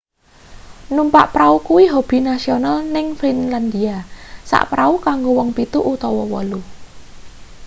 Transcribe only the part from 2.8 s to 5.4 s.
ning finlandia sak prau kanggo